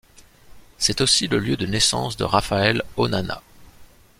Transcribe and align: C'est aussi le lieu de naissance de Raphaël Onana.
C'est 0.79 0.99
aussi 1.01 1.27
le 1.27 1.37
lieu 1.37 1.57
de 1.57 1.67
naissance 1.67 2.17
de 2.17 2.23
Raphaël 2.23 2.81
Onana. 2.97 3.43